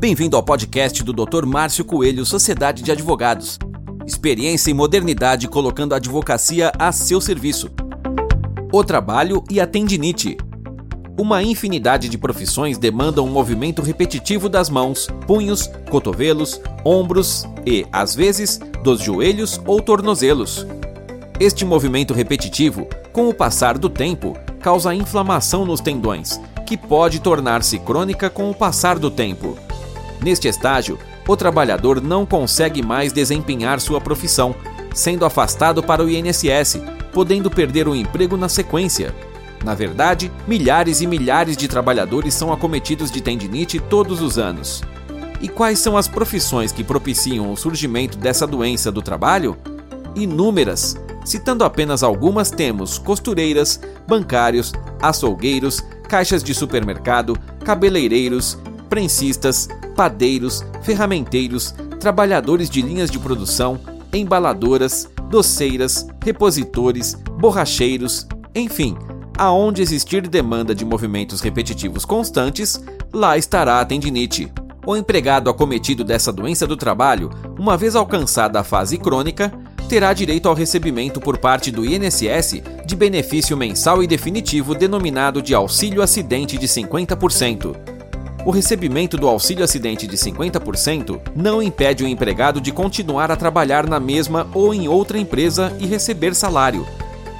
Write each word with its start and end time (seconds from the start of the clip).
Bem-vindo 0.00 0.34
ao 0.34 0.42
podcast 0.42 1.04
do 1.04 1.12
Dr. 1.12 1.44
Márcio 1.44 1.84
Coelho, 1.84 2.24
Sociedade 2.24 2.82
de 2.82 2.90
Advogados. 2.90 3.58
Experiência 4.06 4.70
e 4.70 4.74
modernidade 4.74 5.46
colocando 5.46 5.92
a 5.92 5.96
advocacia 5.96 6.72
a 6.78 6.90
seu 6.90 7.20
serviço. 7.20 7.70
O 8.72 8.82
trabalho 8.82 9.44
e 9.50 9.60
a 9.60 9.66
tendinite. 9.66 10.38
Uma 11.18 11.42
infinidade 11.42 12.08
de 12.08 12.16
profissões 12.16 12.78
demandam 12.78 13.26
um 13.26 13.30
movimento 13.30 13.82
repetitivo 13.82 14.48
das 14.48 14.70
mãos, 14.70 15.06
punhos, 15.26 15.70
cotovelos, 15.90 16.62
ombros 16.82 17.46
e, 17.66 17.84
às 17.92 18.14
vezes, 18.14 18.58
dos 18.82 19.02
joelhos 19.02 19.60
ou 19.66 19.82
tornozelos. 19.82 20.66
Este 21.38 21.62
movimento 21.62 22.14
repetitivo, 22.14 22.88
com 23.12 23.28
o 23.28 23.34
passar 23.34 23.76
do 23.76 23.90
tempo, 23.90 24.34
causa 24.62 24.94
inflamação 24.94 25.66
nos 25.66 25.82
tendões, 25.82 26.40
que 26.64 26.74
pode 26.74 27.20
tornar-se 27.20 27.78
crônica 27.78 28.30
com 28.30 28.50
o 28.50 28.54
passar 28.54 28.98
do 28.98 29.10
tempo. 29.10 29.58
Neste 30.22 30.48
estágio, 30.48 30.98
o 31.26 31.36
trabalhador 31.36 32.00
não 32.00 32.26
consegue 32.26 32.82
mais 32.82 33.12
desempenhar 33.12 33.80
sua 33.80 34.00
profissão, 34.00 34.54
sendo 34.94 35.24
afastado 35.24 35.82
para 35.82 36.02
o 36.02 36.10
INSS, 36.10 36.80
podendo 37.12 37.50
perder 37.50 37.88
o 37.88 37.94
emprego 37.94 38.36
na 38.36 38.48
sequência. 38.48 39.14
Na 39.64 39.74
verdade, 39.74 40.30
milhares 40.46 41.00
e 41.00 41.06
milhares 41.06 41.56
de 41.56 41.68
trabalhadores 41.68 42.34
são 42.34 42.52
acometidos 42.52 43.10
de 43.10 43.20
tendinite 43.20 43.78
todos 43.78 44.22
os 44.22 44.38
anos. 44.38 44.82
E 45.40 45.48
quais 45.48 45.78
são 45.78 45.96
as 45.96 46.08
profissões 46.08 46.72
que 46.72 46.84
propiciam 46.84 47.52
o 47.52 47.56
surgimento 47.56 48.18
dessa 48.18 48.46
doença 48.46 48.90
do 48.90 49.00
trabalho? 49.00 49.56
Inúmeras. 50.14 50.96
Citando 51.24 51.64
apenas 51.64 52.02
algumas, 52.02 52.50
temos 52.50 52.98
costureiras, 52.98 53.80
bancários, 54.08 54.72
açougueiros, 55.00 55.82
caixas 56.08 56.42
de 56.42 56.54
supermercado, 56.54 57.38
cabeleireiros, 57.64 58.58
prensistas, 58.90 59.68
padeiros, 59.96 60.62
ferramenteiros, 60.82 61.74
trabalhadores 62.00 62.68
de 62.68 62.82
linhas 62.82 63.10
de 63.10 63.18
produção, 63.18 63.80
embaladoras, 64.12 65.08
doceiras, 65.30 66.06
repositores, 66.22 67.14
borracheiros, 67.38 68.26
enfim, 68.54 68.96
aonde 69.38 69.80
existir 69.80 70.26
demanda 70.28 70.74
de 70.74 70.84
movimentos 70.84 71.40
repetitivos 71.40 72.04
constantes, 72.04 72.82
lá 73.12 73.38
estará 73.38 73.80
a 73.80 73.84
tendinite. 73.84 74.52
O 74.84 74.96
empregado 74.96 75.48
acometido 75.48 76.02
dessa 76.02 76.32
doença 76.32 76.66
do 76.66 76.76
trabalho, 76.76 77.30
uma 77.58 77.76
vez 77.76 77.94
alcançada 77.94 78.58
a 78.58 78.64
fase 78.64 78.98
crônica, 78.98 79.52
terá 79.88 80.12
direito 80.12 80.48
ao 80.48 80.54
recebimento 80.54 81.20
por 81.20 81.38
parte 81.38 81.70
do 81.70 81.84
INSS 81.84 82.62
de 82.86 82.96
benefício 82.96 83.56
mensal 83.56 84.02
e 84.02 84.06
definitivo 84.06 84.74
denominado 84.74 85.42
de 85.42 85.54
auxílio 85.54 86.02
acidente 86.02 86.56
de 86.56 86.66
50%. 86.66 87.89
O 88.44 88.50
recebimento 88.50 89.18
do 89.18 89.28
auxílio 89.28 89.62
acidente 89.62 90.06
de 90.06 90.16
50% 90.16 91.20
não 91.36 91.62
impede 91.62 92.02
o 92.02 92.08
empregado 92.08 92.58
de 92.58 92.72
continuar 92.72 93.30
a 93.30 93.36
trabalhar 93.36 93.86
na 93.86 94.00
mesma 94.00 94.48
ou 94.54 94.72
em 94.72 94.88
outra 94.88 95.18
empresa 95.18 95.76
e 95.78 95.86
receber 95.86 96.34
salário. 96.34 96.86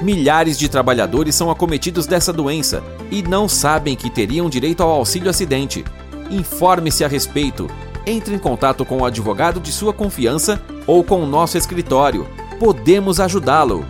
Milhares 0.03 0.59
de 0.59 0.69
trabalhadores 0.69 1.35
são 1.35 1.51
acometidos 1.51 2.07
dessa 2.07 2.33
doença 2.33 2.83
e 3.11 3.23
não 3.23 3.49
sabem 3.49 3.97
que 3.97 4.11
teriam 4.11 4.51
direito 4.51 4.83
ao 4.83 4.91
auxílio 4.91 5.31
acidente. 5.31 5.85
Informe-se 6.31 7.03
a 7.03 7.09
respeito. 7.09 7.67
Entre 8.07 8.35
em 8.35 8.39
contato 8.39 8.85
com 8.85 8.99
o 8.99 9.05
advogado 9.05 9.59
de 9.59 9.73
sua 9.73 9.95
confiança 9.95 10.61
ou 10.87 11.03
com 11.03 11.23
o 11.23 11.27
nosso 11.27 11.57
escritório. 11.57 12.27
Podemos 12.59 13.21
ajudá-lo. 13.21 13.87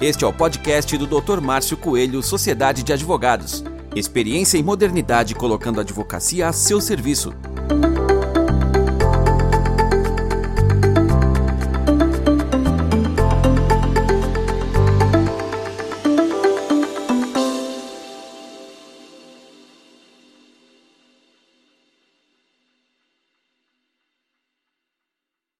Este 0.00 0.22
é 0.22 0.26
o 0.26 0.32
podcast 0.32 0.96
do 0.98 1.06
Dr. 1.06 1.40
Márcio 1.40 1.76
Coelho, 1.76 2.22
Sociedade 2.22 2.82
de 2.82 2.92
Advogados. 2.92 3.64
Experiência 3.98 4.56
e 4.56 4.62
modernidade 4.62 5.34
colocando 5.34 5.80
a 5.80 5.82
advocacia 5.82 6.46
a 6.46 6.52
seu 6.52 6.80
serviço. 6.80 7.34